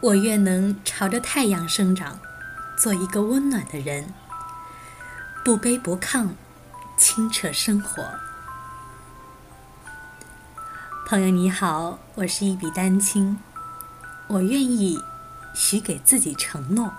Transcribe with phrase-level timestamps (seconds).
[0.00, 2.20] 我愿能朝着太阳生长，
[2.76, 4.12] 做一个温暖的人，
[5.42, 6.28] 不卑不亢，
[6.98, 8.04] 清澈生活。
[11.06, 13.38] 朋友你好，我是一笔丹青，
[14.26, 15.02] 我愿意
[15.54, 16.92] 许给自己承诺，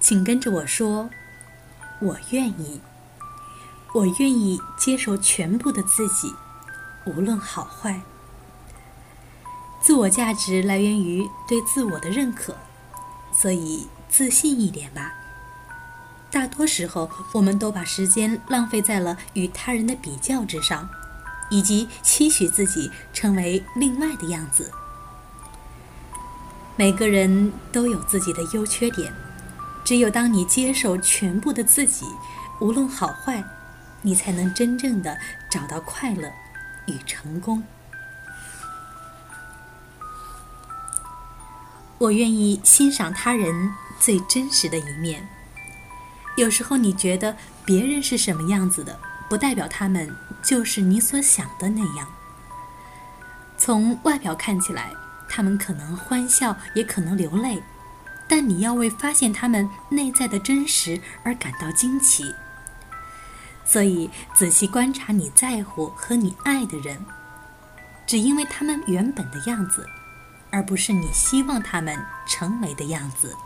[0.00, 1.10] 请跟着我说，
[2.00, 2.80] 我愿意，
[3.92, 6.34] 我愿意接受全部的自己，
[7.04, 8.00] 无论好坏。
[9.80, 12.56] 自我价值来源于对自我的认可，
[13.32, 15.14] 所以自信一点吧。
[16.30, 20.88] 大多时候，我们都把时间浪费在了与他人的比较之上，
[21.50, 24.70] 以及期许自己成为另外的样子。
[26.76, 29.12] 每个人都有自己的优缺点，
[29.84, 32.06] 只有当你接受全部的自己，
[32.60, 33.42] 无论好坏，
[34.02, 35.18] 你才能真正的
[35.50, 36.30] 找到快乐
[36.86, 37.62] 与成功。
[42.00, 45.28] 我愿意欣赏他人最真实的一面。
[46.34, 48.98] 有时候你觉得别人是什么样子的，
[49.28, 52.08] 不代表他们就是你所想的那样。
[53.58, 54.90] 从外表看起来，
[55.28, 57.62] 他们可能欢笑，也可能流泪，
[58.26, 62.34] 但你要为发现他们内在的真实而感到惊奇。
[63.66, 67.04] 所以，仔细观察你在乎和你爱的人，
[68.06, 69.86] 只因为他们原本的样子。
[70.50, 73.36] 而不是你希望他们成为的样子。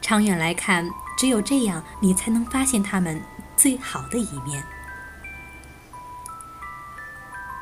[0.00, 3.20] 长远来看，只有这样，你才能发现他们
[3.56, 4.62] 最好的一面。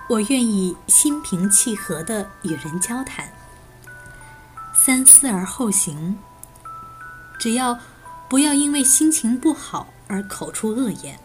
[0.08, 3.32] 我愿意心平气和的与人交谈，
[4.74, 6.18] 三思而后行。
[7.38, 7.78] 只要
[8.28, 11.18] 不要因为心情不好而口出恶言，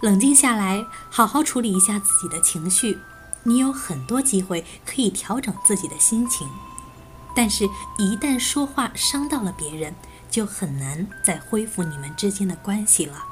[0.00, 2.98] 冷静下来，好好处理一下自己的情绪。
[3.44, 6.48] 你有很多机会可以调整自己的心情，
[7.34, 9.94] 但是，一旦说话伤到了别人，
[10.30, 13.24] 就很难再恢复你们之间的关系了。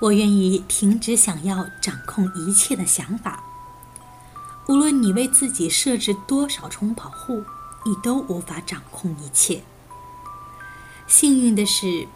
[0.00, 3.44] 我愿意停止想要掌控一切的想法。
[4.66, 7.44] 无论你为自己设置多少重保护，
[7.84, 9.62] 你都无法掌控一切。
[11.06, 12.08] 幸运的是，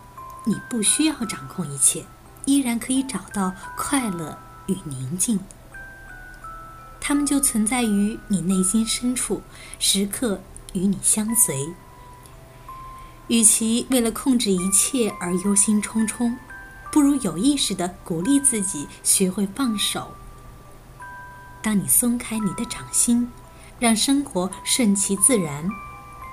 [0.44, 2.06] 你不需要掌控一切，
[2.46, 4.38] 依然可以找到快乐。
[4.66, 5.40] 与宁静，
[7.00, 9.42] 他们就存在于你内心深处，
[9.78, 10.40] 时刻
[10.72, 11.74] 与你相随。
[13.28, 16.36] 与其为了控制一切而忧心忡忡，
[16.92, 20.12] 不如有意识的鼓励自己学会放手。
[21.62, 23.30] 当你松开你的掌心，
[23.78, 25.68] 让生活顺其自然，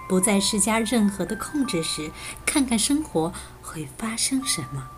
[0.10, 2.12] 不再施加任何的控制时，
[2.46, 4.90] 看看生活会发生什么。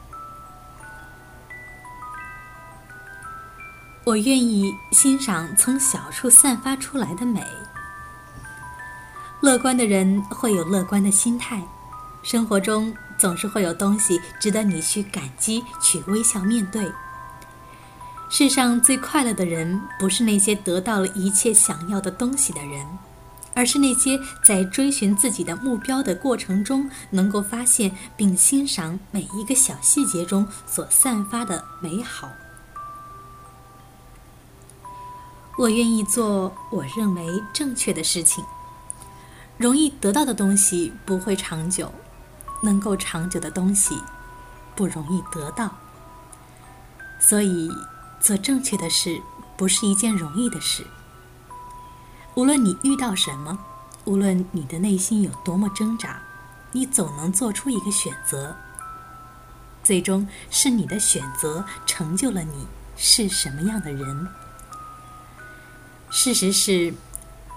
[4.05, 7.41] 我愿意欣赏从小处散发出来的美。
[9.39, 11.61] 乐观的人会有乐观的心态，
[12.21, 16.91] 生活中总是会有东西值得你去感激、去微笑面对。
[18.29, 22.85] 世上最快乐的人，不是那些得到了一切想要的东西的人，
[23.53, 32.29] 而是那些在追寻自己的目标的过程中，能够发现并欣赏每一个小细节中所散发的美好。
[35.55, 38.43] 我愿意做我认为正确的事情。
[39.57, 41.91] 容易得到的东西不会长久，
[42.63, 44.01] 能够长久的东西
[44.75, 45.71] 不容易得到。
[47.19, 47.71] 所以，
[48.19, 49.21] 做正确的事
[49.55, 50.85] 不是一件容易的事。
[52.33, 53.57] 无论你遇到什么，
[54.05, 56.19] 无论你的内心有多么挣扎，
[56.71, 58.55] 你总能做出一个选择。
[59.83, 62.65] 最终是你的选择成就了你
[62.97, 64.27] 是什么样的人。
[66.15, 66.93] 事实是，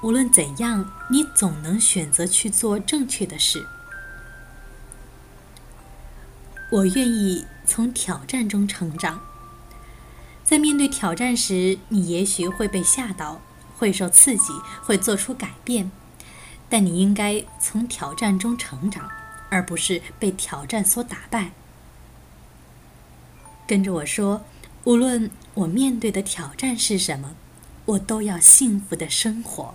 [0.03, 3.67] 无论怎样，你总能选择去做正确的事。
[6.73, 9.21] 我愿意从挑战中成长。
[10.43, 13.43] 在面对挑战时，你也许会被吓到，
[13.77, 15.91] 会受刺激，会做出改变，
[16.71, 19.11] 但你应该从挑战中成长，
[19.51, 21.53] 而不是被挑战所打败。
[23.67, 24.47] 跟着我说，
[24.85, 27.35] 无论我面对的挑战是什么。
[27.87, 29.75] 我都要幸福的生活。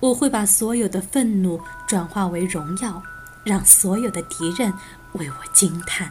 [0.00, 3.02] 我会把所有的愤怒转化为荣耀，
[3.44, 4.72] 让所有的敌人
[5.12, 6.10] 为我惊叹。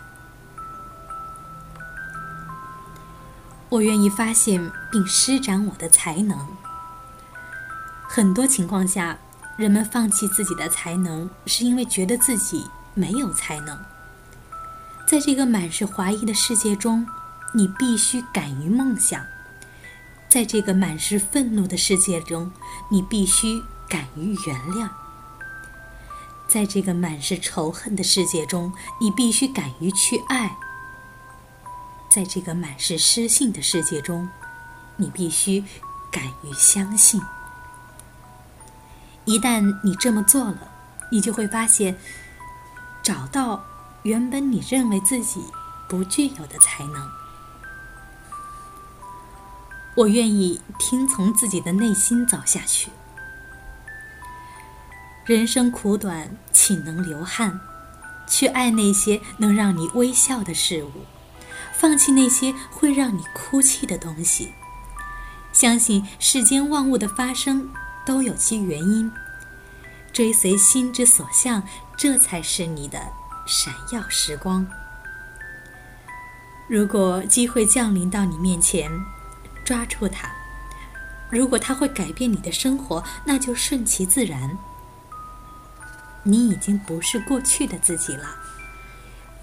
[3.69, 6.47] 我愿意发现并施展我的才能。
[8.07, 9.17] 很多情况下，
[9.57, 13.79] 人们放弃自己的才能，是因为觉得自己没有才能。
[15.07, 17.05] 在这个满是怀疑的世界中。
[17.53, 19.21] 你必须敢于梦想；
[20.29, 22.51] 在这个满是愤怒的世界中，
[22.89, 24.89] 你必须敢于原谅；
[26.47, 30.49] 在这个满是仇恨的世界中，你必须敢于去爱；
[32.09, 34.29] 在这个满是失信的世界中，
[34.95, 35.63] 你必须
[36.11, 37.19] 敢于相信。
[39.25, 40.71] 一旦你这么做了，
[41.11, 41.97] 你就会发现，
[43.03, 43.63] 找到
[44.03, 45.43] 原本你认为自己
[45.87, 47.18] 不具有的才能。
[49.99, 52.89] 我愿意听从自己的内心走下去。
[55.25, 57.59] 人生苦短，岂能流汗？
[58.25, 60.91] 去爱那些能让你微笑的事物，
[61.73, 64.53] 放弃那些会让你哭泣的东西。
[65.51, 67.69] 相信世间万物的发生
[68.05, 69.11] 都有其原因。
[70.13, 71.61] 追随心之所向，
[71.97, 73.01] 这才是你的
[73.45, 74.65] 闪耀时光。
[76.69, 78.89] 如果机会降临到你面前，
[79.69, 80.27] 抓住它。
[81.29, 84.57] 如果它会改变你的生活，那就顺其自然。
[86.23, 88.35] 你已经不是过去的自己了，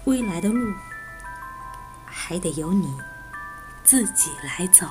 [0.03, 0.73] 未来的路
[2.05, 2.93] 还得由你
[3.85, 4.89] 自己来走。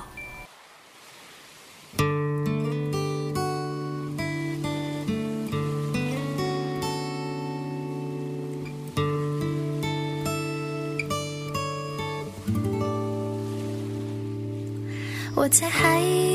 [15.47, 16.26] 我在海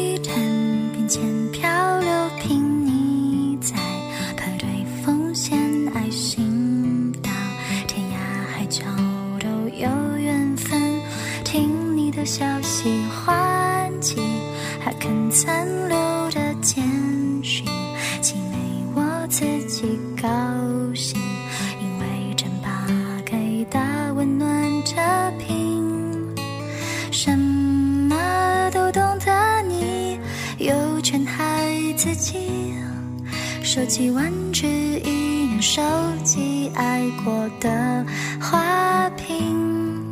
[33.75, 34.69] 收集玩具，
[35.03, 35.81] 一样收
[36.23, 38.05] 集爱过的
[38.39, 40.05] 花瓶。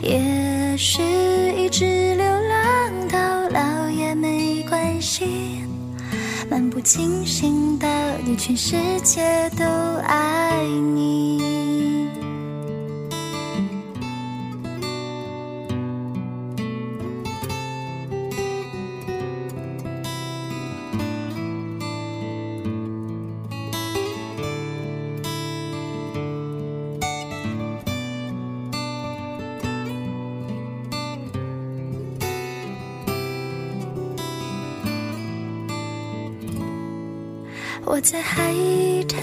[0.00, 1.02] 也许
[1.56, 5.64] 一直流浪到老也没关系。
[6.48, 7.88] 漫不经心的
[8.24, 9.64] 你，全世界都
[10.04, 10.62] 爱
[10.94, 11.61] 你。
[37.84, 38.42] 我在海
[39.08, 39.20] 滩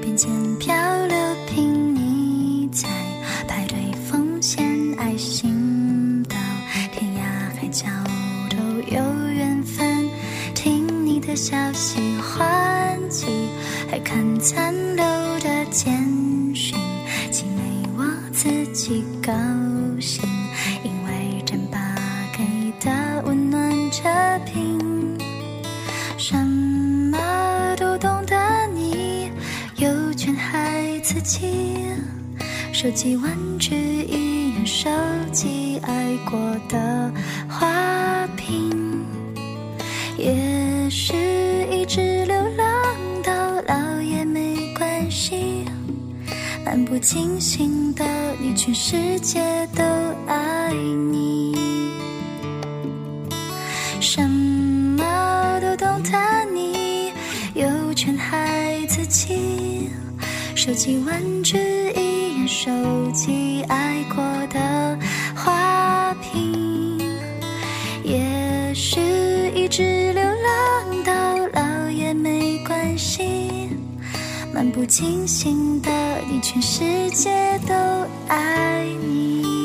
[0.00, 0.74] 边捡漂
[1.06, 1.16] 流，
[1.46, 2.88] 瓶你在
[3.46, 3.76] 排队
[4.08, 4.66] 奉献
[4.98, 6.36] 爱心，到
[6.92, 7.20] 天涯
[7.60, 7.86] 海角
[8.48, 8.56] 都
[8.92, 10.08] 有缘分。
[10.54, 13.26] 听你的消息欢喜
[13.88, 15.04] 还看残留
[15.40, 15.94] 的简
[16.54, 16.76] 讯，
[17.30, 19.32] 寄给我自己高
[32.72, 34.88] 收集玩具，一样收
[35.30, 37.12] 集爱过的
[37.46, 39.04] 花瓶。
[40.16, 41.14] 也许
[41.70, 45.66] 一直流浪到老也没关系。
[46.64, 48.02] 漫不经心的
[48.40, 49.40] 你，全世界
[49.76, 49.82] 都
[50.26, 51.29] 爱你。
[60.90, 61.56] 收集玩具，
[61.94, 62.68] 一眼收
[63.12, 64.98] 集爱过的
[65.36, 66.98] 花瓶。
[68.02, 69.00] 也许
[69.54, 73.70] 一直流浪到老也没关系。
[74.52, 75.90] 漫不经心的
[76.28, 77.30] 你，全世界
[77.68, 77.72] 都
[78.26, 79.59] 爱你。